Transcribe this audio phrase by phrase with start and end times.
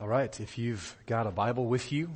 [0.00, 2.08] All right, if you've got a Bible with you,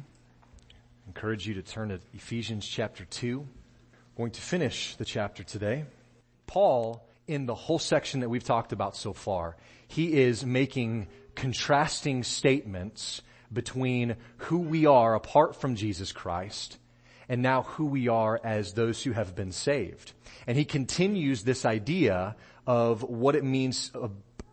[0.70, 3.40] I encourage you to turn to Ephesians chapter 2.
[3.40, 3.46] We're
[4.16, 5.86] going to finish the chapter today.
[6.46, 9.56] Paul, in the whole section that we've talked about so far,
[9.88, 13.20] he is making contrasting statements
[13.52, 16.78] between who we are apart from Jesus Christ
[17.28, 20.12] and now who we are as those who have been saved.
[20.46, 24.06] And he continues this idea of what it means uh,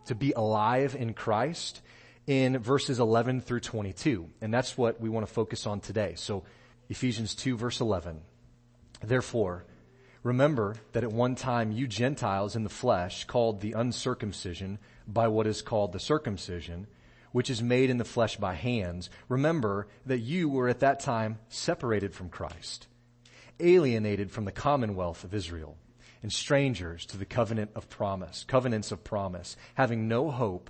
[0.05, 1.83] to be alive in Christ
[2.29, 4.29] in verses 11 through 22.
[4.39, 6.13] And that's what we want to focus on today.
[6.15, 6.43] So
[6.87, 8.21] Ephesians 2 verse 11.
[9.01, 9.65] Therefore,
[10.21, 14.77] remember that at one time you Gentiles in the flesh called the uncircumcision
[15.07, 16.85] by what is called the circumcision,
[17.31, 19.09] which is made in the flesh by hands.
[19.27, 22.85] Remember that you were at that time separated from Christ,
[23.59, 25.77] alienated from the commonwealth of Israel,
[26.21, 30.69] and strangers to the covenant of promise, covenants of promise, having no hope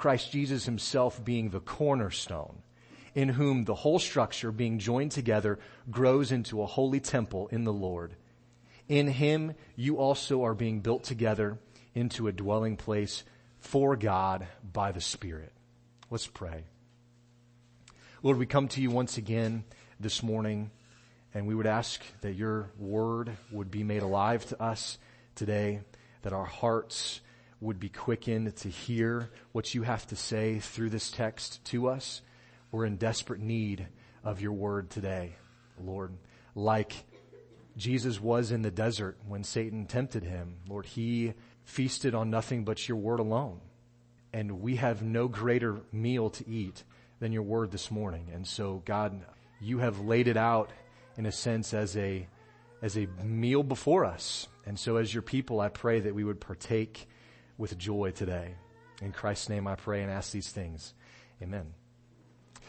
[0.00, 2.62] Christ Jesus himself being the cornerstone,
[3.14, 5.58] in whom the whole structure being joined together
[5.90, 8.16] grows into a holy temple in the Lord.
[8.88, 11.58] In him you also are being built together
[11.94, 13.24] into a dwelling place
[13.58, 15.52] for God by the Spirit.
[16.08, 16.64] Let's pray.
[18.22, 19.64] Lord, we come to you once again
[20.00, 20.70] this morning
[21.34, 24.96] and we would ask that your word would be made alive to us
[25.34, 25.82] today,
[26.22, 27.20] that our hearts
[27.60, 32.22] would be quickened to hear what you have to say through this text to us.
[32.72, 33.86] We're in desperate need
[34.24, 35.36] of your word today,
[35.78, 36.12] Lord.
[36.54, 37.04] Like
[37.76, 41.34] Jesus was in the desert when Satan tempted him, Lord, he
[41.64, 43.60] feasted on nothing but your word alone.
[44.32, 46.84] And we have no greater meal to eat
[47.18, 48.28] than your word this morning.
[48.32, 49.24] And so God,
[49.60, 50.70] you have laid it out
[51.16, 52.26] in a sense as a,
[52.80, 54.46] as a meal before us.
[54.66, 57.08] And so as your people, I pray that we would partake
[57.60, 58.54] with joy today.
[59.02, 60.94] In Christ's name I pray and ask these things.
[61.42, 61.74] Amen.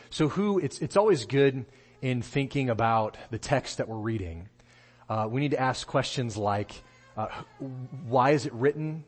[0.10, 1.66] So who, it's, it's always good
[2.02, 4.50] in thinking about the text that we're reading.
[5.10, 6.84] Uh, we need to ask questions like,
[7.16, 7.28] uh,
[8.06, 9.06] why is it written?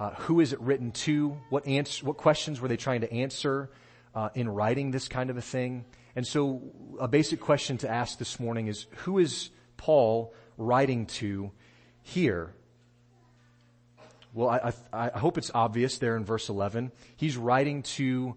[0.00, 1.36] Uh, who is it written to?
[1.48, 3.70] What answer, what questions were they trying to answer
[4.14, 5.84] uh, in writing this kind of a thing?
[6.16, 6.60] And so
[6.98, 11.52] a basic question to ask this morning is, who is Paul writing to
[12.02, 12.54] here?
[14.32, 16.92] Well, I, I, I hope it's obvious there in verse 11.
[17.16, 18.36] He's writing to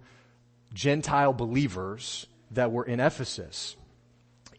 [0.73, 3.75] Gentile believers that were in Ephesus.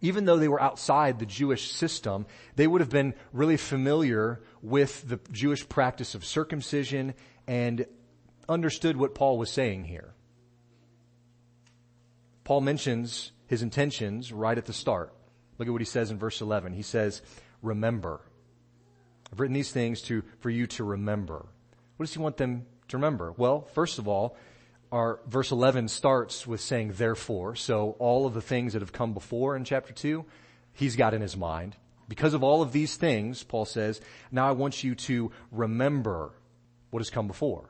[0.00, 5.08] Even though they were outside the Jewish system, they would have been really familiar with
[5.08, 7.14] the Jewish practice of circumcision
[7.46, 7.86] and
[8.48, 10.12] understood what Paul was saying here.
[12.44, 15.14] Paul mentions his intentions right at the start.
[15.58, 16.74] Look at what he says in verse 11.
[16.74, 17.22] He says,
[17.62, 18.20] remember.
[19.34, 21.44] I've written these things to, for you to remember.
[21.96, 23.34] What does he want them to remember?
[23.36, 24.36] Well, first of all,
[24.92, 27.56] our verse 11 starts with saying therefore.
[27.56, 30.24] So all of the things that have come before in chapter 2,
[30.72, 31.74] he's got in his mind.
[32.08, 34.00] Because of all of these things, Paul says,
[34.30, 36.30] now I want you to remember
[36.90, 37.68] what has come before.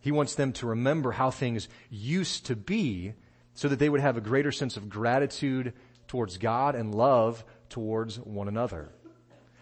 [0.00, 3.12] He wants them to remember how things used to be
[3.52, 5.74] so that they would have a greater sense of gratitude
[6.08, 8.90] towards God and love towards one another.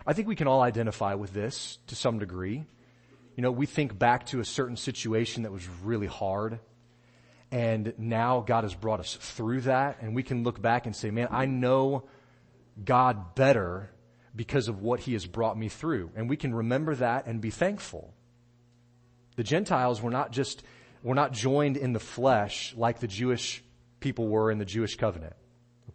[0.08, 2.64] I think we can all identify with this to some degree.
[3.37, 6.60] You know, we think back to a certain situation that was really hard
[7.52, 11.10] and now God has brought us through that and we can look back and say,
[11.10, 12.05] man, I know
[12.82, 13.90] God better
[14.34, 16.11] because of what he has brought me through.
[16.16, 18.14] And we can remember that and be thankful.
[19.37, 20.62] The Gentiles were not just,
[21.02, 23.62] were not joined in the flesh like the Jewish
[24.00, 25.34] people were in the Jewish covenant.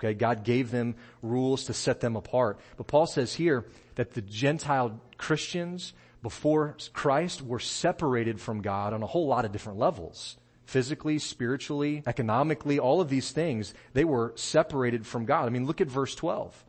[0.04, 2.60] Okay, God gave them rules to set them apart.
[2.76, 3.66] But Paul says here
[3.96, 9.52] that the Gentile Christians before Christ were separated from God on a whole lot of
[9.52, 10.38] different levels.
[10.66, 15.46] physically, spiritually, economically, all of these things, they were separated from God.
[15.46, 16.64] I mean, look at verse 12.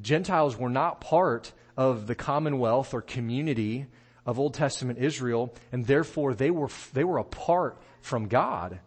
[0.00, 3.86] Gentiles were not part of the commonwealth or community
[4.24, 8.80] of Old Testament Israel, and therefore they were, they were apart from God.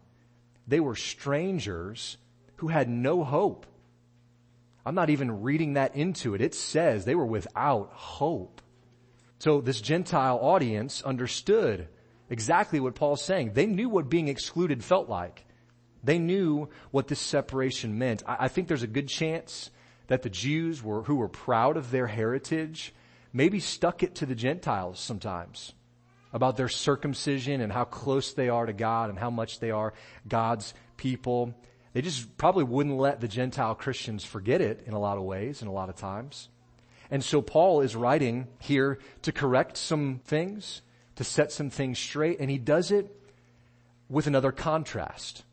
[0.68, 2.18] They were strangers
[2.58, 3.66] who had no hope.
[4.86, 6.42] I'm not even reading that into it.
[6.42, 8.62] It says they were without hope.
[9.40, 11.88] So this Gentile audience understood
[12.30, 13.54] exactly what Paul's saying.
[13.54, 15.46] They knew what being excluded felt like.
[16.04, 18.24] They knew what this separation meant.
[18.26, 19.70] I, I think there's a good chance
[20.08, 22.94] that the Jews were, who were proud of their heritage
[23.32, 25.74] maybe stuck it to the Gentiles sometimes
[26.34, 29.94] about their circumcision and how close they are to God and how much they are
[30.28, 31.54] God's people.
[31.94, 35.62] They just probably wouldn't let the Gentile Christians forget it in a lot of ways
[35.62, 36.50] and a lot of times.
[37.12, 40.82] And so Paul is writing here to correct some things,
[41.16, 43.16] to set some things straight, and he does it
[44.08, 45.44] with another contrast.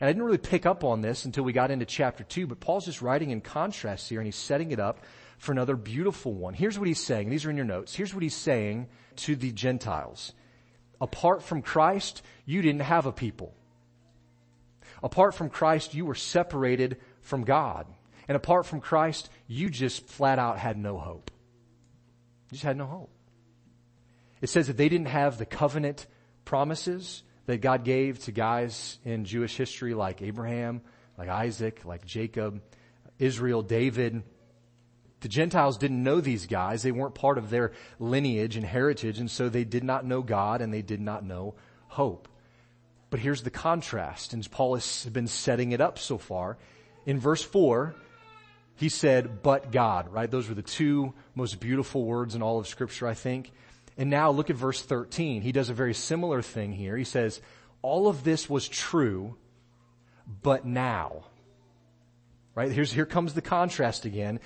[0.00, 2.60] And I didn't really pick up on this until we got into chapter two, but
[2.60, 5.00] Paul's just writing in contrast here and he's setting it up
[5.38, 6.54] for another beautiful one.
[6.54, 7.30] Here's what he's saying.
[7.30, 7.94] These are in your notes.
[7.94, 10.32] Here's what he's saying to the Gentiles.
[11.00, 13.54] Apart from Christ, you didn't have a people.
[15.02, 17.86] Apart from Christ, you were separated from God.
[18.26, 21.30] And apart from Christ, you just flat out had no hope.
[22.50, 23.10] You just had no hope.
[24.40, 26.06] It says that they didn't have the covenant
[26.44, 30.82] promises that God gave to guys in Jewish history like Abraham,
[31.16, 32.62] like Isaac, like Jacob,
[33.18, 34.22] Israel, David.
[35.20, 36.82] The Gentiles didn't know these guys.
[36.82, 40.60] They weren't part of their lineage and heritage, and so they did not know God
[40.60, 41.54] and they did not know
[41.88, 42.28] hope.
[43.10, 46.58] But here's the contrast, and Paul has been setting it up so far.
[47.06, 47.94] In verse 4,
[48.76, 50.30] he said, but God, right?
[50.30, 53.50] Those were the two most beautiful words in all of scripture, I think.
[53.96, 55.42] And now look at verse 13.
[55.42, 56.96] He does a very similar thing here.
[56.96, 57.40] He says,
[57.82, 59.36] all of this was true,
[60.42, 61.24] but now.
[62.54, 62.70] Right?
[62.70, 64.40] Here's, here comes the contrast again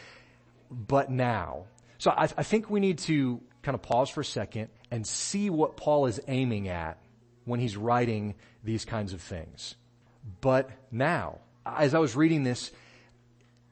[0.72, 1.64] but now.
[1.98, 5.50] So I, I think we need to kind of pause for a second and see
[5.50, 6.98] what Paul is aiming at
[7.44, 9.74] when he's writing these kinds of things.
[10.40, 12.72] But now, as I was reading this,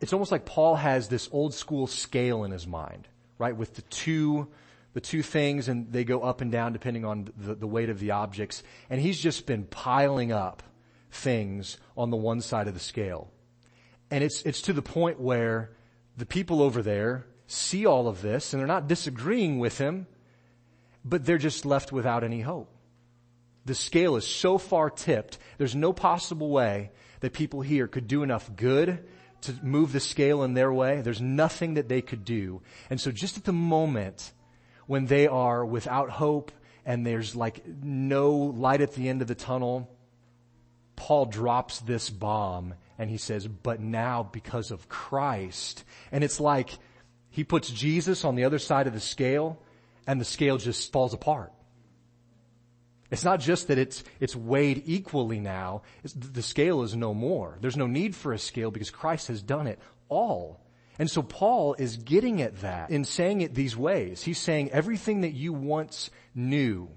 [0.00, 3.08] it's almost like Paul has this old school scale in his mind,
[3.38, 3.54] right?
[3.54, 4.48] With the two,
[4.94, 8.00] the two things and they go up and down depending on the, the weight of
[8.00, 8.62] the objects.
[8.88, 10.62] And he's just been piling up
[11.10, 13.30] things on the one side of the scale.
[14.10, 15.70] And it's, it's to the point where
[16.16, 20.06] the people over there see all of this and they're not disagreeing with him,
[21.04, 22.68] but they're just left without any hope.
[23.70, 26.90] The scale is so far tipped, there's no possible way
[27.20, 29.04] that people here could do enough good
[29.42, 31.02] to move the scale in their way.
[31.02, 32.62] There's nothing that they could do.
[32.90, 34.32] And so just at the moment
[34.88, 36.50] when they are without hope
[36.84, 39.88] and there's like no light at the end of the tunnel,
[40.96, 45.84] Paul drops this bomb and he says, but now because of Christ.
[46.10, 46.76] And it's like
[47.28, 49.62] he puts Jesus on the other side of the scale
[50.08, 51.52] and the scale just falls apart.
[53.10, 55.82] It's not just that it's, it's weighed equally now.
[56.04, 57.58] It's, the scale is no more.
[57.60, 60.60] There's no need for a scale because Christ has done it all.
[60.98, 64.22] And so Paul is getting at that in saying it these ways.
[64.22, 66.90] He's saying everything that you once knew,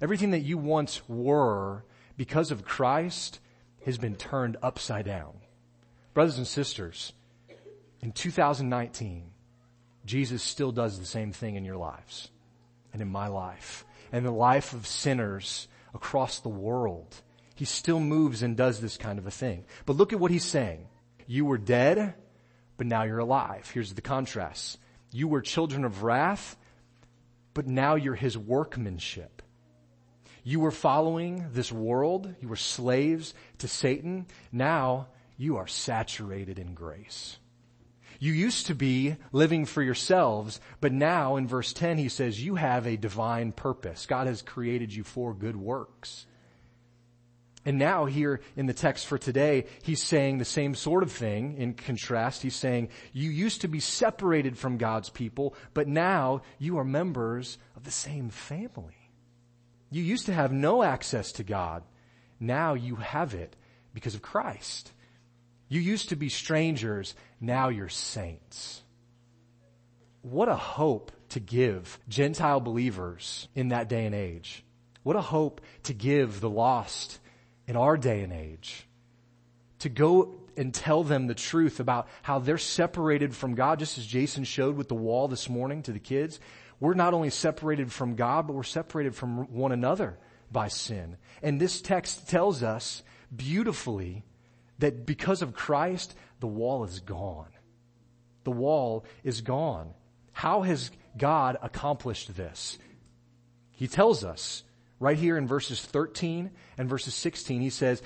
[0.00, 1.84] everything that you once were
[2.16, 3.40] because of Christ
[3.84, 5.34] has been turned upside down.
[6.14, 7.12] Brothers and sisters,
[8.00, 9.24] in 2019,
[10.06, 12.30] Jesus still does the same thing in your lives
[12.92, 17.16] and in my life and the life of sinners across the world.
[17.56, 19.64] He still moves and does this kind of a thing.
[19.86, 20.86] But look at what he's saying.
[21.26, 22.14] You were dead,
[22.76, 23.68] but now you're alive.
[23.74, 24.78] Here's the contrast.
[25.10, 26.56] You were children of wrath,
[27.54, 29.42] but now you're his workmanship.
[30.44, 32.32] You were following this world.
[32.40, 34.26] You were slaves to Satan.
[34.52, 37.40] Now you are saturated in grace.
[38.24, 42.54] You used to be living for yourselves, but now in verse 10 he says you
[42.54, 44.06] have a divine purpose.
[44.06, 46.24] God has created you for good works.
[47.66, 51.58] And now here in the text for today, he's saying the same sort of thing
[51.58, 52.40] in contrast.
[52.40, 57.58] He's saying you used to be separated from God's people, but now you are members
[57.76, 59.10] of the same family.
[59.90, 61.82] You used to have no access to God.
[62.40, 63.54] Now you have it
[63.92, 64.93] because of Christ.
[65.68, 67.14] You used to be strangers.
[67.40, 68.82] Now you're saints.
[70.22, 74.64] What a hope to give Gentile believers in that day and age.
[75.02, 77.18] What a hope to give the lost
[77.66, 78.86] in our day and age.
[79.80, 84.06] To go and tell them the truth about how they're separated from God, just as
[84.06, 86.40] Jason showed with the wall this morning to the kids
[86.80, 90.18] we're not only separated from God, but we're separated from one another
[90.50, 91.16] by sin.
[91.42, 93.02] And this text tells us
[93.34, 94.24] beautifully
[94.78, 97.48] that because of Christ, the wall is gone.
[98.44, 99.94] The wall is gone.
[100.32, 102.78] How has God accomplished this?
[103.72, 104.62] He tells us
[105.00, 108.02] right here in verses 13 and verses 16, he says,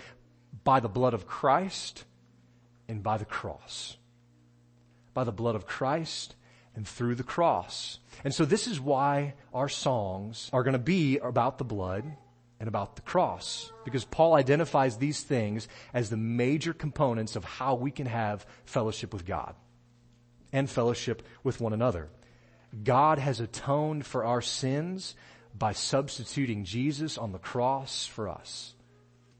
[0.64, 2.04] by the blood of Christ
[2.88, 3.96] and by the cross.
[5.14, 6.34] By the blood of Christ
[6.74, 7.98] and through the cross.
[8.24, 12.04] And so this is why our songs are going to be about the blood
[12.60, 13.72] and about the cross.
[13.84, 19.12] Because Paul identifies these things as the major components of how we can have fellowship
[19.12, 19.54] with God
[20.52, 22.08] and fellowship with one another.
[22.84, 25.14] God has atoned for our sins
[25.56, 28.74] by substituting Jesus on the cross for us.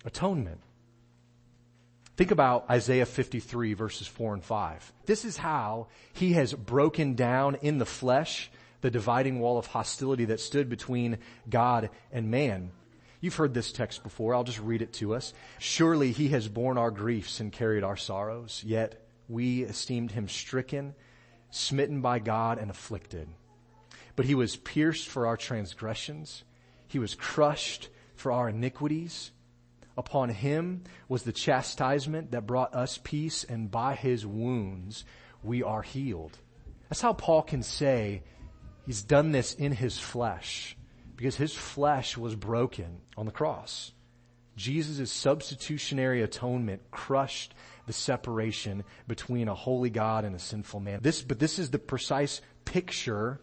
[0.04, 0.60] Atonement.
[2.16, 4.92] Think about Isaiah 53 verses 4 and 5.
[5.06, 10.26] This is how he has broken down in the flesh the dividing wall of hostility
[10.26, 12.70] that stood between God and man.
[13.20, 14.34] You've heard this text before.
[14.34, 15.32] I'll just read it to us.
[15.58, 20.94] Surely he has borne our griefs and carried our sorrows, yet we esteemed him stricken,
[21.50, 23.28] smitten by God and afflicted.
[24.14, 26.44] But he was pierced for our transgressions.
[26.87, 29.32] He was crushed for our iniquities.
[29.96, 35.04] Upon him was the chastisement that brought us peace and by his wounds
[35.42, 36.38] we are healed.
[36.88, 38.22] That's how Paul can say
[38.87, 40.77] he's done this in his flesh
[41.18, 43.90] because his flesh was broken on the cross.
[44.56, 47.54] Jesus' substitutionary atonement crushed
[47.87, 51.00] the separation between a holy God and a sinful man.
[51.02, 53.40] This, but this is the precise picture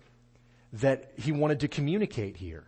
[0.72, 2.64] that he wanted to communicate here.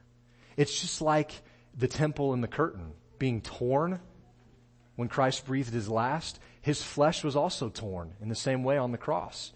[0.58, 1.32] It's just like
[1.78, 4.02] the temple and the curtain being torn
[4.98, 6.38] when Christ breathed his last.
[6.60, 9.54] His flesh was also torn in the same way on the cross.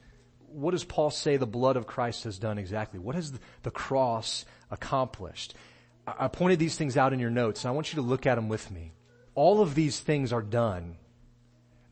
[0.48, 3.00] What does Paul say the blood of Christ has done exactly?
[3.00, 5.54] What has the cross accomplished.
[6.08, 8.36] I pointed these things out in your notes and I want you to look at
[8.36, 8.94] them with me.
[9.36, 10.98] All of these things are done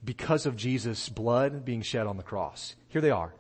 [0.04, 2.76] because of Jesus' blood being shed on the cross.
[2.88, 3.34] Here they are.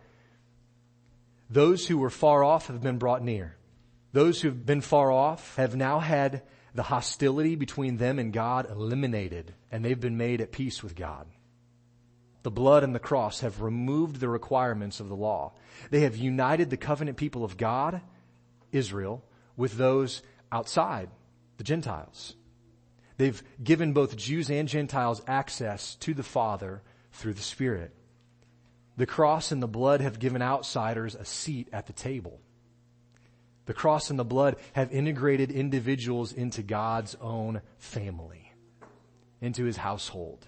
[1.49, 3.55] Those who were far off have been brought near.
[4.11, 6.43] Those who've been far off have now had
[6.75, 11.27] the hostility between them and God eliminated and they've been made at peace with God.
[12.43, 15.53] The blood and the cross have removed the requirements of the law.
[15.89, 18.01] They have united the covenant people of God,
[18.71, 19.23] Israel,
[19.59, 20.23] with those
[20.53, 21.09] outside,
[21.57, 22.33] the Gentiles.
[23.17, 27.93] They've given both Jews and Gentiles access to the Father through the Spirit.
[28.95, 32.39] The cross and the blood have given outsiders a seat at the table.
[33.65, 38.53] The cross and the blood have integrated individuals into God's own family,
[39.41, 40.47] into his household.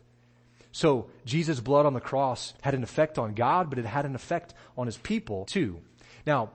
[0.72, 4.16] So Jesus' blood on the cross had an effect on God, but it had an
[4.16, 5.82] effect on his people too.
[6.26, 6.52] Now,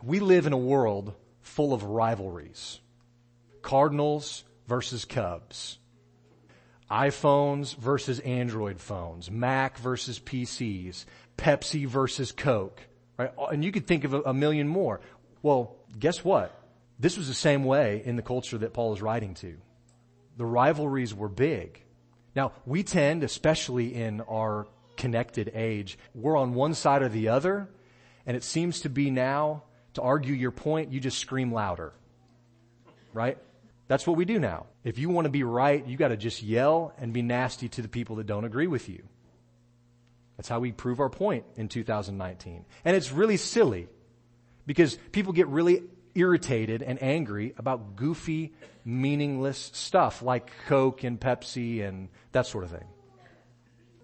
[0.00, 2.80] we live in a world full of rivalries.
[3.60, 5.78] Cardinals versus Cubs.
[6.90, 9.30] iPhones versus Android phones.
[9.30, 11.04] Mac versus PCs.
[11.36, 12.80] Pepsi versus Coke.
[13.18, 13.30] Right?
[13.50, 15.00] And you could think of a, million more.
[15.42, 16.58] Well, guess what?
[16.98, 19.56] This was the same way in the culture that Paul is writing to.
[20.36, 21.82] The rivalries were big.
[22.34, 27.68] Now, we tend, especially in our connected age, we're on one side or the other,
[28.24, 31.92] and it seems to be now to argue your point, you just scream louder.
[33.12, 33.38] Right?
[33.88, 34.66] That's what we do now.
[34.84, 37.82] If you want to be right, you got to just yell and be nasty to
[37.82, 39.02] the people that don't agree with you.
[40.36, 42.64] That's how we prove our point in 2019.
[42.84, 43.88] And it's really silly
[44.66, 45.82] because people get really
[46.14, 48.52] irritated and angry about goofy,
[48.84, 52.86] meaningless stuff like Coke and Pepsi and that sort of thing.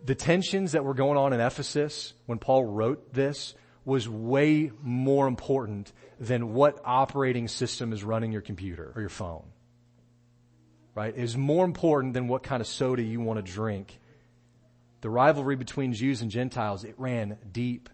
[0.05, 3.55] The tensions that were going on in Ephesus when Paul wrote this
[3.89, 5.91] was way more important
[6.21, 9.45] than what operating system is running your computer or your phone.
[10.95, 11.17] Right?
[11.17, 13.99] It is more important than what kind of soda you want to drink.
[15.01, 17.89] The rivalry between Jews and Gentiles, it ran deep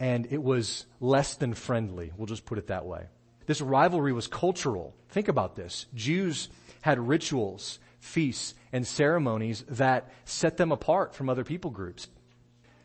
[0.00, 2.10] and it was less than friendly.
[2.16, 3.04] We'll just put it that way.
[3.44, 4.96] This rivalry was cultural.
[5.10, 5.84] Think about this.
[5.94, 6.48] Jews
[6.80, 12.08] had rituals, feasts, and ceremonies that set them apart from other people groups.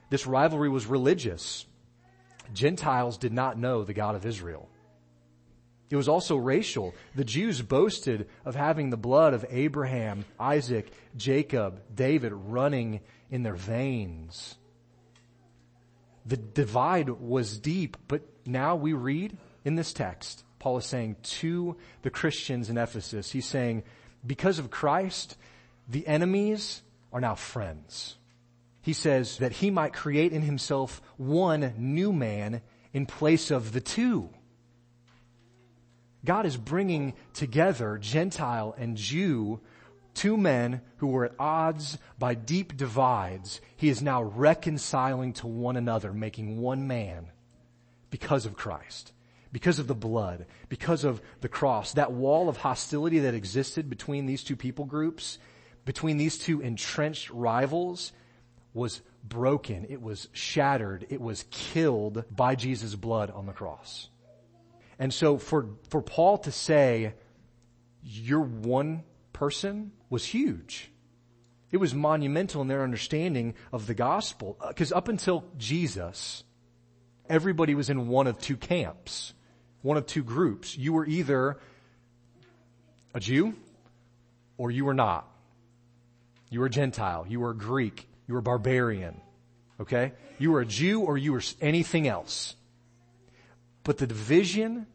[0.10, 1.66] This rivalry was religious.
[2.54, 4.70] Gentiles did not know the God of Israel.
[5.90, 6.94] It was also racial.
[7.16, 13.00] The Jews boasted of having the blood of Abraham, Isaac, Jacob, David running
[13.32, 14.58] in their veins.
[16.26, 21.78] The divide was deep, but now we read in this text, Paul is saying to
[22.02, 23.84] the Christians in Ephesus, he's saying,
[24.26, 25.38] because of Christ,
[25.88, 26.82] the enemies
[27.14, 28.17] are now friends
[28.88, 32.62] he says that he might create in himself one new man
[32.94, 34.30] in place of the two.
[36.24, 39.60] God is bringing together Gentile and Jew,
[40.14, 43.60] two men who were at odds by deep divides.
[43.76, 47.28] He is now reconciling to one another, making one man
[48.10, 49.12] because of Christ,
[49.52, 51.92] because of the blood, because of the cross.
[51.92, 55.40] That wall of hostility that existed between these two people groups,
[55.84, 58.14] between these two entrenched rivals,
[58.74, 59.86] was broken.
[59.90, 61.06] It was shattered.
[61.10, 64.10] It was killed by Jesus' blood on the cross.
[65.00, 67.14] And so for, for Paul to say,
[68.04, 70.92] you're one person was huge.
[71.72, 74.58] It was monumental in their understanding of the gospel.
[74.68, 76.44] Because uh, up until Jesus,
[77.30, 79.34] everybody was in one of two camps,
[79.82, 80.78] one of two groups.
[80.78, 81.58] You were either
[83.14, 83.54] a Jew
[84.58, 85.28] or you were not.
[86.50, 87.26] You were Gentile.
[87.28, 88.08] You were Greek.
[88.28, 89.22] You were barbarian.
[89.80, 90.14] Okay?
[90.38, 92.56] You were a Jew or you were anything else.
[93.84, 94.88] But the division,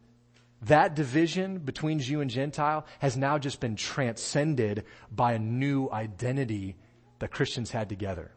[0.63, 6.77] that division between Jew and Gentile has now just been transcended by a new identity
[7.21, 8.31] that Christians had together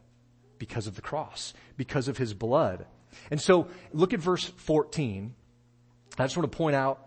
[0.58, 2.86] because of the cross, because of his blood.
[3.30, 5.34] And so look at verse 14.
[6.18, 7.05] I just want to point out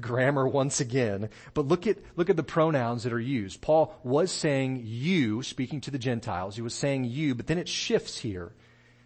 [0.00, 3.60] grammar once again, but look at, look at the pronouns that are used.
[3.60, 6.56] Paul was saying you, speaking to the Gentiles.
[6.56, 8.52] He was saying you, but then it shifts here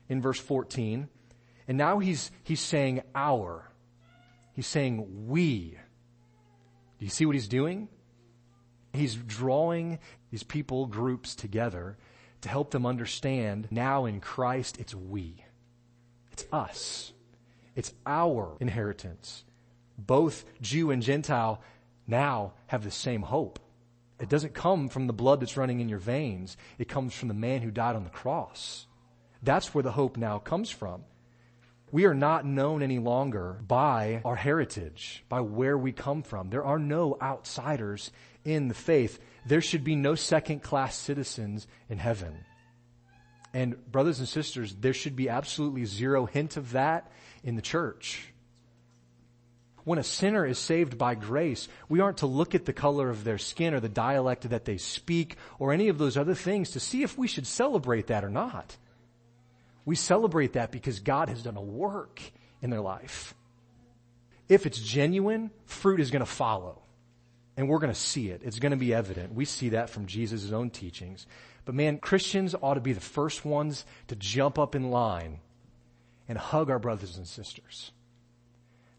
[0.09, 1.09] in verse 14.
[1.69, 3.71] And now he's, he's saying our.
[4.55, 5.79] He's saying we.
[6.99, 7.89] Do you see what he's doing?
[8.93, 9.99] He's drawing
[10.31, 11.97] these people groups together
[12.43, 15.45] to help them understand now in Christ it's we.
[16.33, 17.13] It's us.
[17.75, 19.45] It's our inheritance.
[20.07, 21.63] Both Jew and Gentile
[22.07, 23.59] now have the same hope.
[24.21, 26.57] It doesn't come from the blood that's running in your veins.
[26.79, 28.87] It comes from the man who died on the cross.
[29.43, 31.05] That's where the hope now comes from.
[31.91, 36.49] We are not known any longer by our heritage, by where we come from.
[36.49, 38.13] There are no outsiders
[38.45, 39.19] in the faith.
[39.45, 42.45] There should be no second class citizens in heaven.
[43.53, 47.11] And brothers and sisters, there should be absolutely zero hint of that
[47.45, 48.32] in the church.
[49.85, 53.25] When a sinner is saved by grace, we aren't to look at the color of
[53.25, 56.81] their skin or the dialect that they speak or any of those other things to
[56.81, 58.77] see if we should celebrate that or not.
[59.85, 62.23] We celebrate that because God has done a work
[62.61, 63.35] in their life.
[64.49, 66.83] If it's genuine, fruit is going to follow.
[67.57, 68.43] And we're going to see it.
[68.45, 69.35] It's going to be evident.
[69.35, 71.27] We see that from Jesus' own teachings.
[71.65, 75.41] But man, Christians ought to be the first ones to jump up in line
[76.29, 77.93] and hug our brothers and sisters.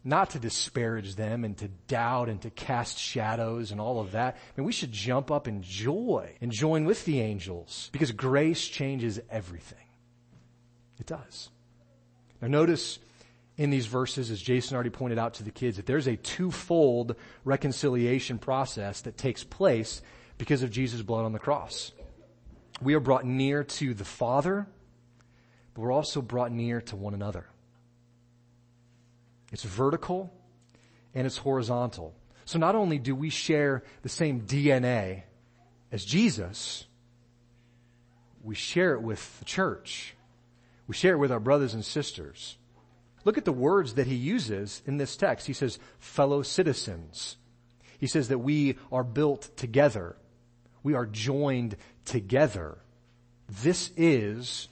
[0.06, 4.36] Not to disparage them and to doubt and to cast shadows and all of that.
[4.36, 8.66] I mean, we should jump up in joy and join with the angels because grace
[8.66, 9.78] changes everything.
[11.00, 11.48] It does.
[12.42, 12.98] Now notice
[13.56, 17.16] in these verses, as Jason already pointed out to the kids, that there's a twofold
[17.44, 20.02] reconciliation process that takes place
[20.38, 21.92] because of Jesus' blood on the cross.
[22.82, 24.66] We are brought near to the Father,
[25.72, 27.46] but we're also brought near to one another.
[29.54, 30.34] It's vertical
[31.14, 32.12] and it's horizontal.
[32.44, 35.22] So not only do we share the same DNA
[35.92, 36.86] as Jesus,
[38.42, 40.16] we share it with the church.
[40.88, 42.56] We share it with our brothers and sisters.
[43.24, 45.46] Look at the words that he uses in this text.
[45.46, 47.36] He says, fellow citizens.
[48.00, 50.16] He says that we are built together.
[50.82, 52.78] We are joined together.
[53.48, 54.66] This is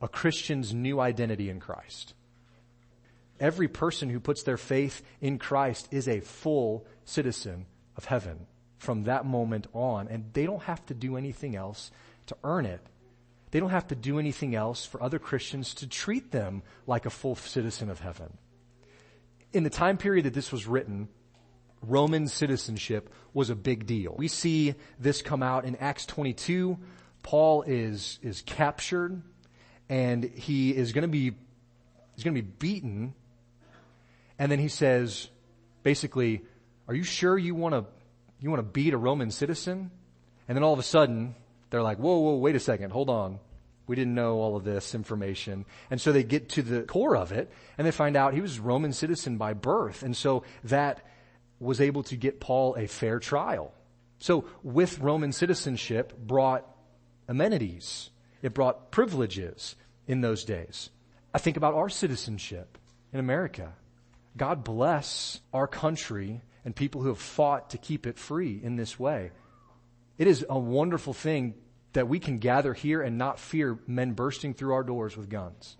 [0.00, 2.14] a Christian's new identity in Christ.
[3.40, 8.46] Every person who puts their faith in Christ is a full citizen of heaven
[8.78, 11.90] from that moment on, and they don't have to do anything else
[12.26, 12.80] to earn it.
[13.50, 17.10] They don't have to do anything else for other Christians to treat them like a
[17.10, 18.38] full citizen of heaven.
[19.52, 21.08] In the time period that this was written,
[21.82, 24.14] Roman citizenship was a big deal.
[24.16, 26.78] We see this come out in Acts 22.
[27.22, 29.22] Paul is, is captured
[29.88, 31.32] and he is going to be,
[32.14, 33.14] he's going to be beaten.
[34.40, 35.28] And then he says,
[35.82, 36.42] basically,
[36.88, 37.84] are you sure you want to,
[38.40, 39.90] you want to beat a Roman citizen?
[40.48, 41.36] And then all of a sudden,
[41.68, 43.38] they're like, whoa, whoa, wait a second, hold on.
[43.86, 45.66] We didn't know all of this information.
[45.90, 48.58] And so they get to the core of it and they find out he was
[48.58, 50.02] Roman citizen by birth.
[50.02, 51.04] And so that
[51.58, 53.74] was able to get Paul a fair trial.
[54.20, 56.66] So with Roman citizenship brought
[57.28, 58.08] amenities.
[58.42, 59.76] It brought privileges
[60.06, 60.88] in those days.
[61.34, 62.78] I think about our citizenship
[63.12, 63.74] in America.
[64.36, 68.98] God bless our country and people who have fought to keep it free in this
[68.98, 69.30] way.
[70.18, 71.54] It is a wonderful thing
[71.92, 75.76] that we can gather here and not fear men bursting through our doors with guns.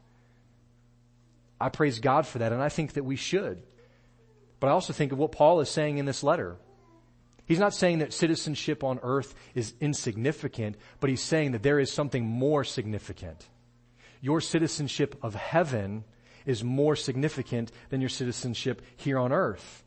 [1.60, 3.62] I praise God for that, and I think that we should.
[4.58, 6.56] But I also think of what Paul is saying in this letter.
[7.44, 11.92] He's not saying that citizenship on earth is insignificant, but he's saying that there is
[11.92, 13.48] something more significant.
[14.20, 16.04] Your citizenship of heaven
[16.46, 19.84] is more significant than your citizenship here on earth.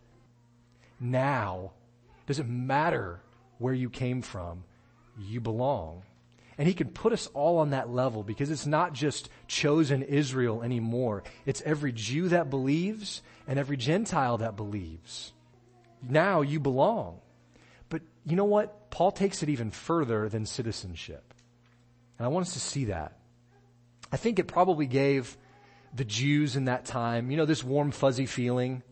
[1.00, 1.72] Now,
[2.26, 3.20] does it matter
[3.58, 4.64] where you came from?
[5.20, 6.04] You belong.
[6.58, 10.62] And he can put us all on that level because it's not just chosen Israel
[10.62, 11.24] anymore.
[11.46, 15.34] It's every Jew that believes and every Gentile that believes.
[16.08, 17.20] Now you belong.
[17.90, 18.92] But you know what?
[18.92, 21.34] Paul takes it even further than citizenship.
[22.18, 23.18] And I want us to see that.
[24.12, 25.36] I think it probably gave
[25.94, 28.84] the Jews in that time, you know, this warm fuzzy feeling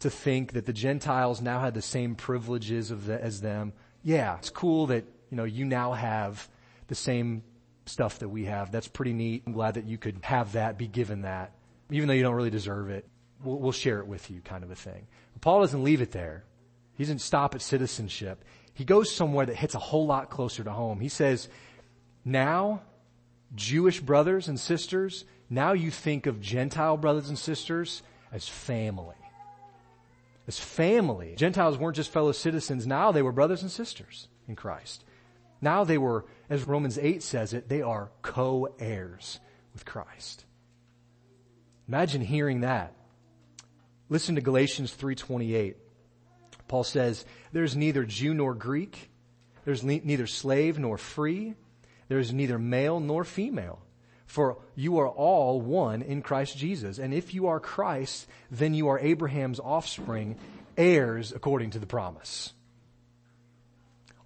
[0.00, 3.72] to think that the Gentiles now had the same privileges the, as them.
[4.02, 6.48] Yeah, it's cool that, you know, you now have
[6.86, 7.42] the same
[7.86, 8.70] stuff that we have.
[8.70, 9.42] That's pretty neat.
[9.46, 11.52] I'm glad that you could have that, be given that,
[11.90, 13.06] even though you don't really deserve it.
[13.42, 15.06] We'll, we'll share it with you kind of a thing.
[15.32, 16.44] But Paul doesn't leave it there.
[16.94, 18.44] He doesn't stop at citizenship.
[18.74, 21.00] He goes somewhere that hits a whole lot closer to home.
[21.00, 21.48] He says,
[22.24, 22.82] now,
[23.54, 29.16] Jewish brothers and sisters, now you think of Gentile brothers and sisters as family.
[30.46, 31.34] As family.
[31.36, 32.86] Gentiles weren't just fellow citizens.
[32.86, 35.04] Now they were brothers and sisters in Christ.
[35.60, 39.40] Now they were, as Romans 8 says it, they are co-heirs
[39.72, 40.44] with Christ.
[41.88, 42.92] Imagine hearing that.
[44.10, 45.76] Listen to Galatians 3:28.
[46.66, 49.10] Paul says, "There's neither Jew nor Greek,
[49.64, 51.54] there's ne- neither slave nor free,
[52.08, 53.80] there's neither male nor female,
[54.28, 56.98] for you are all one in Christ Jesus.
[56.98, 60.36] And if you are Christ, then you are Abraham's offspring,
[60.76, 62.52] heirs according to the promise."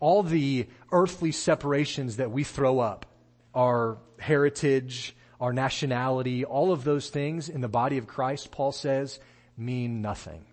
[0.02, 3.06] all the earthly separations that we throw up,
[3.54, 9.20] our heritage, our nationality, all of those things in the body of Christ, Paul says,
[9.56, 10.44] mean nothing.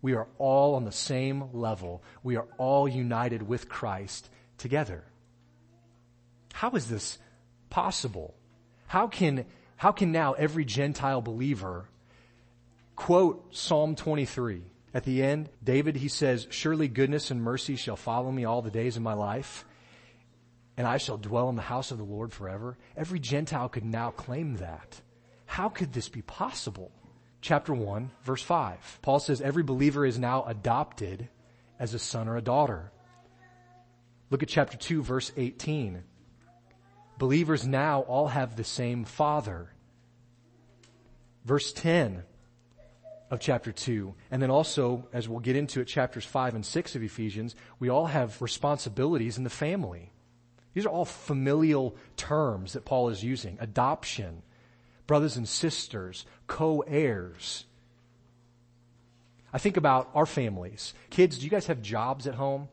[0.00, 2.04] We are all on the same level.
[2.22, 5.02] We are all united with Christ together.
[6.52, 7.18] How is this
[7.68, 8.32] possible?
[8.92, 11.88] How can, how can now every Gentile believer
[12.94, 18.30] quote Psalm 23 at the end, David, he says, surely goodness and mercy shall follow
[18.30, 19.64] me all the days of my life,
[20.76, 22.76] and I shall dwell in the house of the Lord forever.
[22.94, 25.00] Every Gentile could now claim that.
[25.46, 26.92] How could this be possible?
[27.40, 28.98] Chapter 1, verse 5.
[29.00, 31.30] Paul says every believer is now adopted
[31.78, 32.92] as a son or a daughter.
[34.28, 36.02] Look at chapter 2, verse 18.
[37.22, 39.70] Believers now all have the same father.
[41.44, 42.24] Verse 10
[43.30, 44.12] of chapter 2.
[44.32, 47.88] And then also, as we'll get into it, chapters 5 and 6 of Ephesians, we
[47.88, 50.10] all have responsibilities in the family.
[50.74, 53.56] These are all familial terms that Paul is using.
[53.60, 54.42] Adoption,
[55.06, 57.66] brothers and sisters, co-heirs.
[59.52, 60.92] I think about our families.
[61.08, 62.66] Kids, do you guys have jobs at home?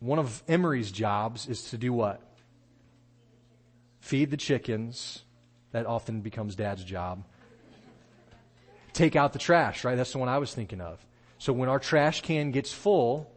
[0.00, 2.20] One of Emery's jobs is to do what?
[4.04, 5.22] Feed the chickens.
[5.72, 7.24] That often becomes dad's job
[8.94, 9.96] take out the trash, right?
[9.96, 11.04] That's the one I was thinking of.
[11.38, 13.30] So when our trash can gets full,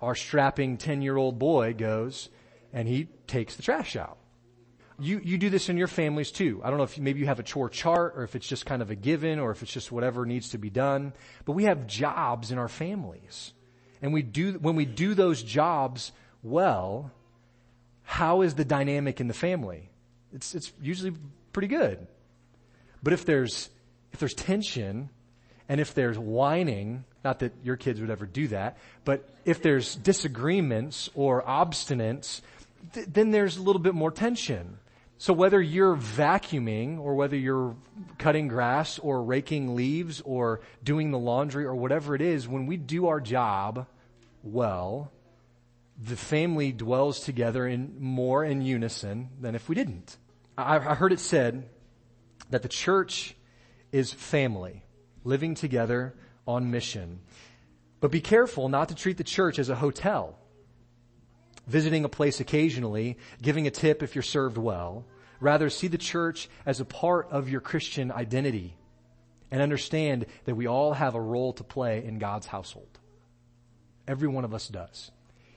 [0.00, 2.30] our strapping 10 year old boy goes
[2.72, 4.16] and he takes the trash out.
[4.98, 6.60] You, you do this in your families too.
[6.62, 8.80] I don't know if maybe you have a chore chart or if it's just kind
[8.80, 11.12] of a given or if it's just whatever needs to be done.
[11.44, 13.52] But we have jobs in our families.
[14.00, 17.10] And we do, when we do those jobs well,
[18.04, 19.91] how is the dynamic in the family?
[20.34, 21.12] It's, it's usually
[21.52, 22.06] pretty good.
[23.02, 23.68] But if there's
[24.12, 25.08] if there's tension
[25.68, 29.94] and if there's whining, not that your kids would ever do that, but if there's
[29.96, 32.42] disagreements or obstinance,
[32.92, 34.78] th- then there's a little bit more tension.
[35.18, 37.76] So whether you're vacuuming or whether you're
[38.18, 42.76] cutting grass or raking leaves or doing the laundry or whatever it is, when we
[42.76, 43.86] do our job
[44.42, 45.12] well,
[45.96, 50.16] the family dwells together in more in unison than if we didn't.
[50.66, 51.68] I, heard it said
[52.50, 53.34] that the church
[53.90, 54.82] is family,
[55.24, 56.14] living together
[56.46, 57.20] on mission.
[58.00, 60.38] But be careful not to treat the church as a hotel.
[61.66, 65.04] Visiting a place occasionally, giving a tip if you're served well.
[65.40, 68.76] Rather, see the church as a part of your Christian identity
[69.50, 72.98] and understand that we all have a role to play in God's household.
[74.08, 75.10] Every one of us does.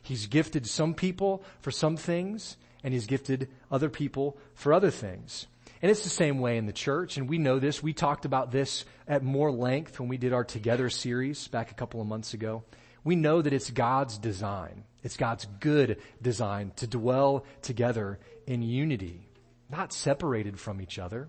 [0.03, 5.47] He's gifted some people for some things, and He's gifted other people for other things.
[5.81, 7.81] And it's the same way in the church, and we know this.
[7.81, 11.73] We talked about this at more length when we did our Together series back a
[11.73, 12.63] couple of months ago.
[13.03, 14.83] We know that it's God's design.
[15.01, 19.27] It's God's good design to dwell together in unity,
[19.71, 21.27] not separated from each other.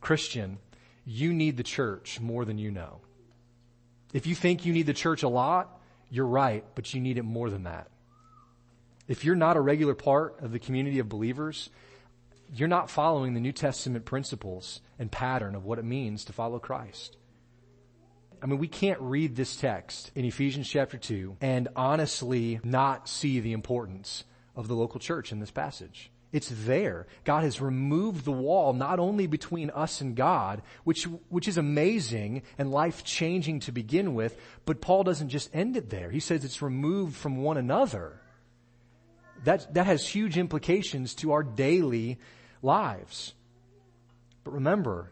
[0.00, 0.58] Christian,
[1.04, 3.00] you need the church more than you know.
[4.12, 7.24] If you think you need the church a lot, you're right, but you need it
[7.24, 7.90] more than that.
[9.10, 11.68] If you're not a regular part of the community of believers,
[12.54, 16.60] you're not following the New Testament principles and pattern of what it means to follow
[16.60, 17.16] Christ.
[18.40, 23.40] I mean, we can't read this text in Ephesians chapter 2 and honestly not see
[23.40, 24.22] the importance
[24.54, 26.12] of the local church in this passage.
[26.30, 27.08] It's there.
[27.24, 32.42] God has removed the wall not only between us and God, which, which is amazing
[32.58, 36.12] and life changing to begin with, but Paul doesn't just end it there.
[36.12, 38.19] He says it's removed from one another.
[39.44, 42.18] That, that has huge implications to our daily
[42.62, 43.34] lives.
[44.44, 45.10] But remember,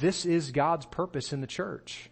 [0.00, 2.10] this is God's purpose in the church.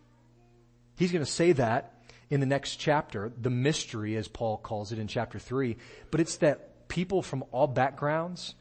[0.97, 1.94] He's going to say that
[2.31, 5.77] in the next chapter, the mystery, as Paul calls it in chapter 3.
[6.11, 8.55] But it's that people from all backgrounds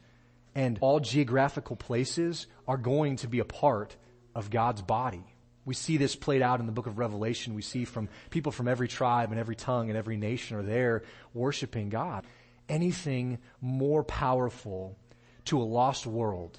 [0.54, 3.96] and all geographical places are going to be a part
[4.34, 5.24] of God's body.
[5.64, 7.54] We see this played out in the book of Revelation.
[7.54, 11.02] We see from people from every tribe and every tongue and every nation are there
[11.32, 12.26] worshiping God.
[12.68, 14.98] Anything more powerful
[15.46, 16.58] to a lost world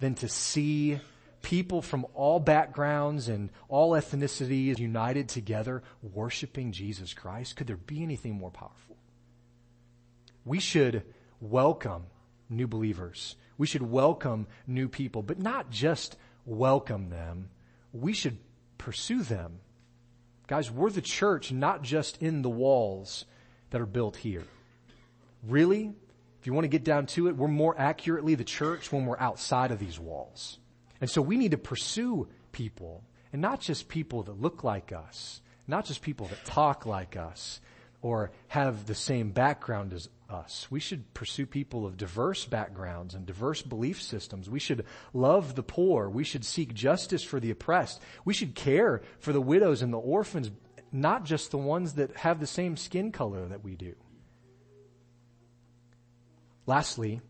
[0.00, 1.00] than to see
[1.42, 7.56] people from all backgrounds and all ethnicities united together worshiping Jesus Christ?
[7.56, 8.96] Could there be anything more powerful?
[10.44, 11.02] We should
[11.40, 12.04] welcome
[12.48, 13.36] new believers.
[13.58, 17.50] We should welcome new people, but not just welcome them.
[17.92, 18.38] We should
[18.78, 19.60] pursue them.
[20.46, 23.26] Guys, we're the church, not just in the walls
[23.70, 24.44] that are built here.
[25.42, 25.92] Really,
[26.40, 29.18] if you want to get down to it, we're more accurately the church when we're
[29.18, 30.58] outside of these walls.
[31.00, 35.40] And so we need to pursue people and not just people that look like us,
[35.66, 37.60] not just people that talk like us
[38.00, 40.66] or have the same background as us.
[40.70, 44.48] We should pursue people of diverse backgrounds and diverse belief systems.
[44.48, 46.08] We should love the poor.
[46.08, 48.00] We should seek justice for the oppressed.
[48.24, 50.50] We should care for the widows and the orphans,
[50.92, 53.94] not just the ones that have the same skin color that we do.
[56.68, 57.22] Lastly,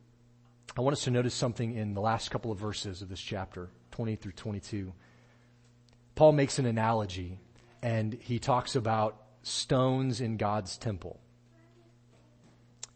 [0.77, 3.71] I want us to notice something in the last couple of verses of this chapter,
[3.93, 4.93] 20 through 22.
[6.17, 7.39] Paul makes an analogy
[7.81, 11.21] and he talks about stones in God's temple.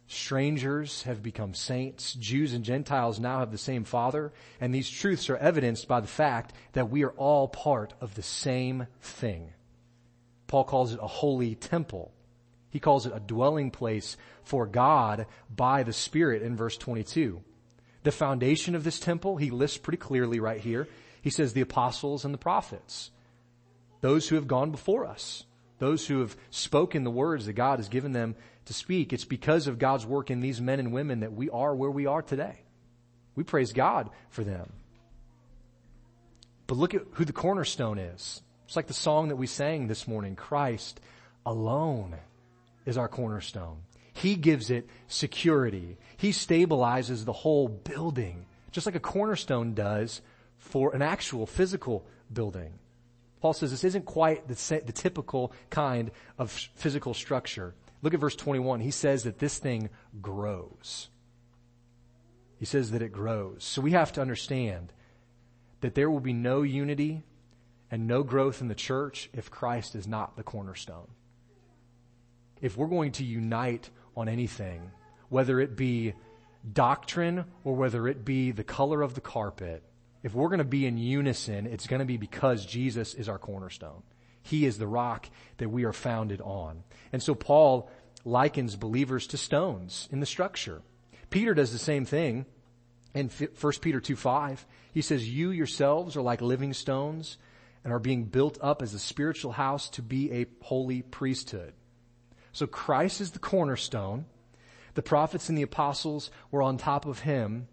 [0.08, 2.12] Strangers have become saints.
[2.14, 4.32] Jews and Gentiles now have the same Father.
[4.60, 8.22] And these truths are evidenced by the fact that we are all part of the
[8.24, 9.52] same thing.
[10.48, 12.12] Paul calls it a holy temple.
[12.72, 17.42] He calls it a dwelling place for God by the Spirit in verse 22.
[18.02, 20.88] The foundation of this temple, he lists pretty clearly right here.
[21.20, 23.10] He says the apostles and the prophets.
[24.00, 25.44] Those who have gone before us.
[25.78, 29.12] Those who have spoken the words that God has given them to speak.
[29.12, 32.06] It's because of God's work in these men and women that we are where we
[32.06, 32.62] are today.
[33.34, 34.72] We praise God for them.
[36.66, 38.40] But look at who the cornerstone is.
[38.64, 40.36] It's like the song that we sang this morning.
[40.36, 41.00] Christ
[41.44, 42.14] alone
[42.86, 43.78] is our cornerstone.
[44.12, 45.96] He gives it security.
[46.16, 50.20] He stabilizes the whole building, just like a cornerstone does
[50.58, 52.74] for an actual physical building.
[53.40, 57.74] Paul says this isn't quite the, the typical kind of physical structure.
[58.02, 58.80] Look at verse 21.
[58.80, 59.90] He says that this thing
[60.20, 61.08] grows.
[62.58, 63.64] He says that it grows.
[63.64, 64.92] So we have to understand
[65.80, 67.24] that there will be no unity
[67.90, 71.08] and no growth in the church if Christ is not the cornerstone.
[72.62, 74.90] If we're going to unite on anything,
[75.28, 76.14] whether it be
[76.72, 79.82] doctrine or whether it be the color of the carpet,
[80.22, 83.38] if we're going to be in unison, it's going to be because Jesus is our
[83.38, 84.02] cornerstone.
[84.42, 86.84] He is the rock that we are founded on.
[87.12, 87.90] And so Paul
[88.24, 90.82] likens believers to stones in the structure.
[91.30, 92.46] Peter does the same thing
[93.14, 94.66] in 1 Peter 2 5.
[94.92, 97.38] He says, You yourselves are like living stones
[97.84, 101.72] and are being built up as a spiritual house to be a holy priesthood.
[102.52, 104.26] So Christ is the cornerstone.
[104.94, 107.68] The prophets and the apostles were on top of him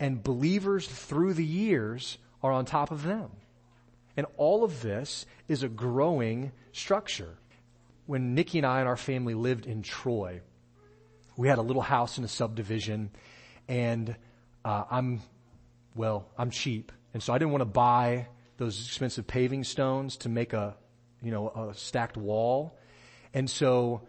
[0.00, 3.30] and believers through the years are on top of them.
[4.16, 7.36] And all of this is a growing structure.
[8.06, 10.40] When Nikki and I and our family lived in Troy,
[11.36, 13.10] we had a little house in a subdivision
[13.68, 14.16] and
[14.64, 15.20] uh, I'm,
[15.94, 16.92] well, I'm cheap.
[17.14, 20.76] And so I didn't want to buy those expensive paving stones to make a,
[21.22, 22.76] you know, a stacked wall.
[23.32, 24.02] And so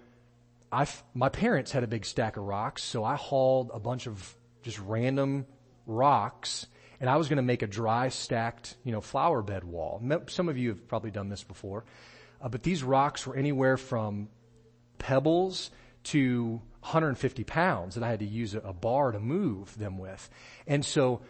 [0.71, 4.35] I, my parents had a big stack of rocks, so I hauled a bunch of
[4.63, 5.45] just random
[5.85, 6.67] rocks
[6.99, 10.01] and I was going to make a dry stacked, you know, flower bed wall.
[10.27, 11.83] Some of you have probably done this before.
[12.39, 14.29] Uh, but these rocks were anywhere from
[14.99, 15.71] pebbles
[16.03, 20.29] to 150 pounds and I had to use a, a bar to move them with.
[20.67, 21.21] And so,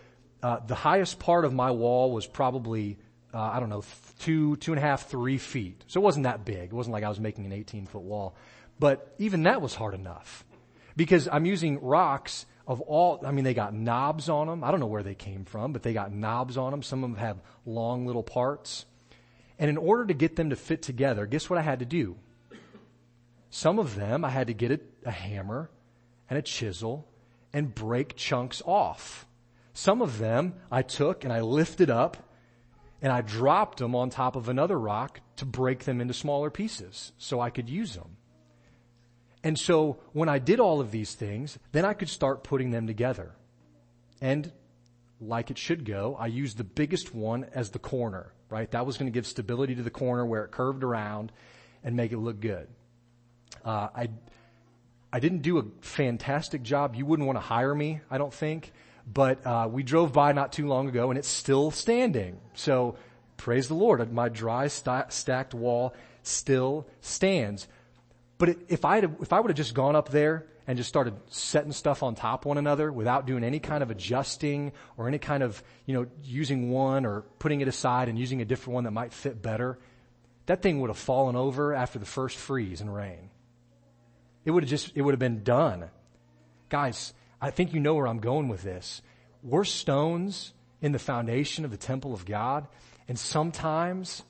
[0.44, 2.98] uh, the highest part of my wall was probably
[3.34, 3.84] uh, I don't know,
[4.20, 5.84] two, two and a half, three feet.
[5.88, 6.66] So it wasn't that big.
[6.66, 8.36] It wasn't like I was making an 18 foot wall.
[8.82, 10.44] But even that was hard enough
[10.96, 14.64] because I'm using rocks of all, I mean, they got knobs on them.
[14.64, 16.82] I don't know where they came from, but they got knobs on them.
[16.82, 18.86] Some of them have long little parts.
[19.60, 22.16] And in order to get them to fit together, guess what I had to do?
[23.52, 25.70] Some of them I had to get a, a hammer
[26.28, 27.08] and a chisel
[27.54, 29.28] and break chunks off.
[29.74, 32.18] Some of them I took and I lifted up
[33.00, 37.12] and I dropped them on top of another rock to break them into smaller pieces
[37.20, 38.18] so I could use them.
[39.44, 42.88] And so when I did all of these things, then I could start putting them
[42.88, 43.32] together.
[44.22, 44.52] And
[45.20, 48.70] like it should go, I used the biggest one as the corner, right?
[48.72, 51.32] That was going to give stability to the corner where it curved around
[51.84, 52.68] and make it look good.
[53.66, 54.10] Uh, I,
[55.12, 56.96] I didn't do a fantastic job.
[56.96, 58.72] You wouldn't want to hire me, I don't think.
[59.12, 62.40] But uh, we drove by not too long ago, and it's still standing.
[62.54, 62.96] So
[63.38, 64.12] praise the Lord.
[64.14, 67.68] My dry st- stacked wall still stands.
[68.42, 71.72] But if I if I would have just gone up there and just started setting
[71.72, 75.62] stuff on top one another without doing any kind of adjusting or any kind of
[75.86, 79.14] you know using one or putting it aside and using a different one that might
[79.14, 79.78] fit better,
[80.48, 83.30] that thing would have fallen over after the first freeze and rain.
[84.44, 85.92] It would have just it would have been done.
[86.70, 89.04] Guys, I think you know where I'm going with this.
[89.44, 90.52] We're stones
[90.82, 92.66] in the foundation of the temple of God,
[93.08, 94.24] and sometimes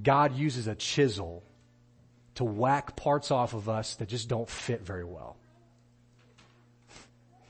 [0.00, 1.42] God uses a chisel
[2.36, 5.36] to whack parts off of us that just don't fit very well.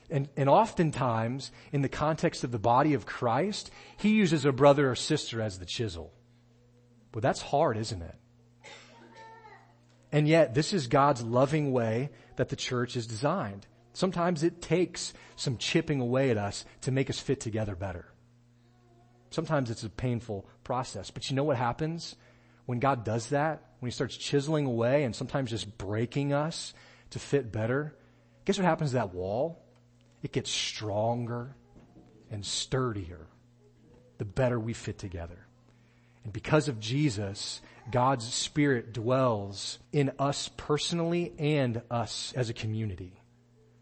[0.09, 4.91] And, and oftentimes, in the context of the body of Christ, He uses a brother
[4.91, 6.13] or sister as the chisel.
[7.13, 8.15] Well, that's hard, isn't it?
[10.11, 13.65] And yet, this is God's loving way that the church is designed.
[13.93, 18.05] Sometimes it takes some chipping away at us to make us fit together better.
[19.31, 21.09] Sometimes it's a painful process.
[21.09, 22.15] But you know what happens
[22.65, 23.63] when God does that?
[23.79, 26.73] When He starts chiseling away and sometimes just breaking us
[27.11, 27.95] to fit better?
[28.45, 29.63] Guess what happens to that wall?
[30.21, 31.55] It gets stronger
[32.31, 33.27] and sturdier
[34.17, 35.47] the better we fit together.
[36.23, 43.21] And because of Jesus, God's Spirit dwells in us personally and us as a community.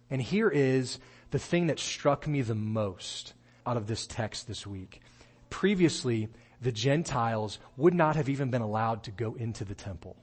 [0.10, 3.34] And here is the thing that struck me the most
[3.66, 5.02] out of this text this week.
[5.50, 6.30] Previously,
[6.62, 10.16] the Gentiles would not have even been allowed to go into the temple.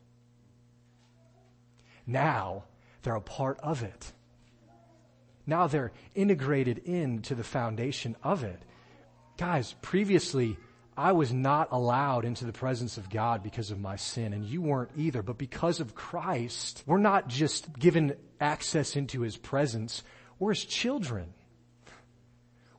[2.07, 2.65] Now,
[3.03, 4.13] they're a part of it.
[5.47, 8.63] Now they're integrated into the foundation of it.
[9.37, 10.57] Guys, previously,
[10.97, 14.61] I was not allowed into the presence of God because of my sin, and you
[14.61, 15.23] weren't either.
[15.23, 20.03] But because of Christ, we're not just given access into His presence,
[20.39, 21.33] we're His children.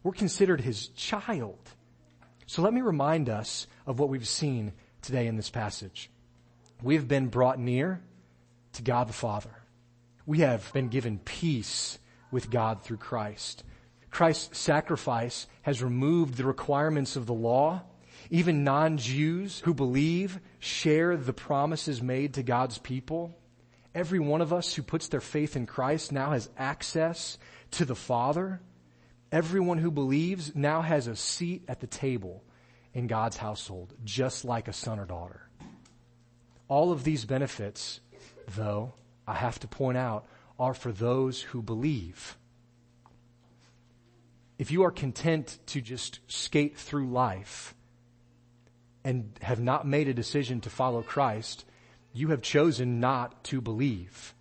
[0.04, 1.60] We're considered His child.
[2.49, 6.09] So let me remind us of what we've seen today in this passage.
[6.81, 8.01] We have been brought near
[8.73, 9.51] to God the Father.
[10.25, 11.99] We have been given peace
[12.31, 13.63] with God through Christ.
[14.09, 17.83] Christ's sacrifice has removed the requirements of the law
[18.31, 23.38] even non-Jews who believe share the promises made to God's people.
[23.93, 27.38] Every one of us who puts their faith in Christ now has access
[27.71, 28.59] to the Father.
[29.31, 32.43] Everyone who believes now has a seat at the table
[32.93, 35.49] in God's household, just like a son or daughter.
[36.67, 37.99] All of these benefits,
[38.47, 38.93] though,
[39.27, 40.25] I have to point out,
[40.59, 42.37] are for those who believe.
[44.57, 47.75] If you are content to just skate through life
[49.03, 51.65] and have not made a decision to follow Christ,
[52.13, 54.33] you have chosen not to believe.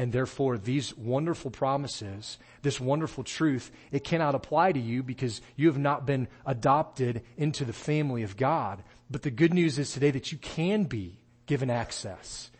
[0.00, 5.66] And therefore, these wonderful promises, this wonderful truth, it cannot apply to you because you
[5.66, 8.82] have not been adopted into the family of God.
[9.10, 12.50] But the good news is today that you can be given access.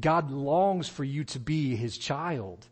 [0.00, 2.66] God longs for you to be his child,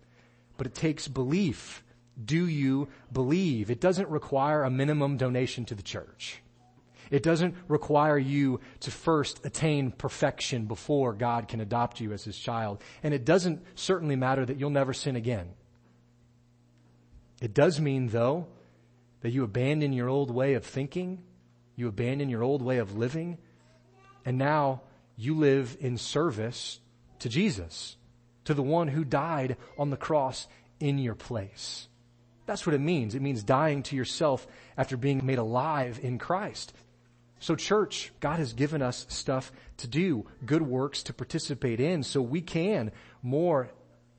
[0.57, 1.85] but it takes belief.
[2.21, 3.71] Do you believe?
[3.71, 6.43] It doesn't require a minimum donation to the church.
[7.11, 12.39] It doesn't require you to first attain perfection before God can adopt you as his
[12.39, 12.83] child.
[13.03, 15.49] And it doesn't certainly matter that you'll never sin again.
[17.41, 18.47] It does mean, though,
[19.21, 21.23] that you abandon your old way of thinking,
[21.75, 23.39] you abandon your old way of living,
[24.25, 24.83] and now
[25.17, 26.81] you live in service
[27.21, 27.97] to Jesus,
[28.45, 30.47] to the one who died on the cross
[30.81, 31.89] in your place.
[32.47, 33.15] That's what it means.
[33.15, 34.47] It means dying to yourself
[34.77, 36.73] after being made alive in Christ.
[37.39, 42.21] So church, God has given us stuff to do, good works to participate in, so
[42.23, 43.71] we can more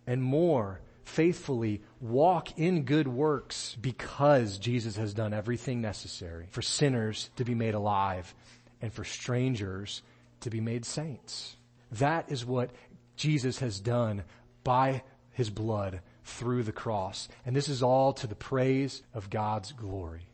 [0.06, 7.30] and more faithfully walk in good works because Jesus has done everything necessary for sinners
[7.38, 8.36] to be made alive
[8.82, 10.02] and for strangers
[10.42, 11.56] to be made saints.
[11.94, 12.72] That is what
[13.16, 14.24] Jesus has done
[14.64, 15.02] by
[15.32, 17.30] his blood through the cross.
[17.46, 20.28] And this is all to the praise of God's glory.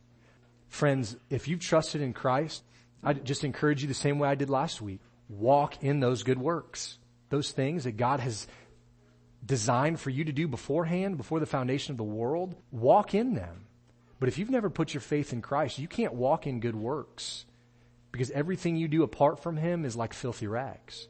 [0.68, 2.64] Friends, if you've trusted in Christ,
[3.04, 5.00] I just encourage you the same way I did last week.
[5.28, 6.98] Walk in those good works.
[7.30, 8.46] Those things that God has
[9.44, 12.54] designed for you to do beforehand, before the foundation of the world.
[12.70, 13.66] Walk in them.
[14.20, 17.44] But if you've never put your faith in Christ, you can't walk in good works
[18.10, 21.08] because everything you do apart from Him is like filthy rags.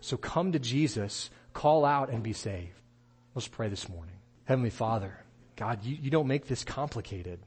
[0.00, 2.80] So come to Jesus, call out and be saved.
[3.34, 4.14] Let's pray this morning.
[4.44, 5.18] Heavenly Father,
[5.56, 7.40] God, you, you don't make this complicated.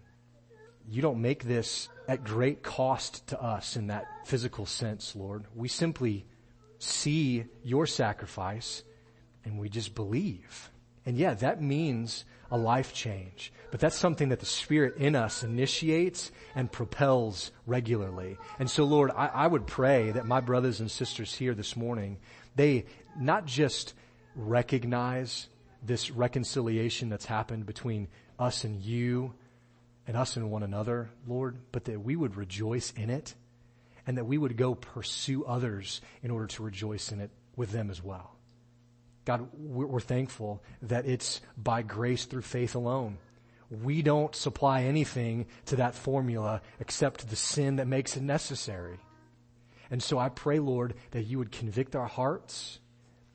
[0.90, 5.46] You don't make this at great cost to us in that physical sense, Lord.
[5.56, 6.26] We simply
[6.80, 8.84] see your sacrifice
[9.44, 10.72] and we just believe.
[11.06, 13.52] And yeah, that means a life change.
[13.72, 18.38] But that's something that the Spirit in us initiates and propels regularly.
[18.60, 22.18] And so Lord, I, I, would pray that my brothers and sisters here this morning,
[22.56, 22.86] they
[23.20, 23.94] not just
[24.36, 25.48] recognize
[25.84, 28.08] this reconciliation that's happened between
[28.40, 29.34] us and you
[30.08, 33.36] and us and one another, Lord, but that we would rejoice in it
[34.08, 37.91] and that we would go pursue others in order to rejoice in it with them
[37.91, 38.34] as well.
[39.26, 43.18] God, we're thankful that it's by grace through faith alone.
[43.70, 48.97] We don't supply anything to that formula except the sin that makes it necessary.
[49.91, 52.80] And so I pray, Lord, that you would convict our hearts,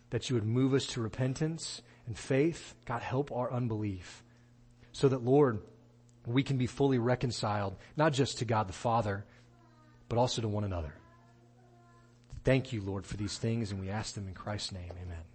[0.08, 2.74] that you would move us to repentance and faith.
[2.86, 4.22] God, help our unbelief
[4.92, 5.60] so that, Lord,
[6.26, 9.24] we can be fully reconciled, not just to God the Father,
[10.08, 10.94] but also to one another.
[12.44, 14.90] Thank you, Lord, for these things, and we ask them in Christ's name.
[14.90, 15.24] Amen.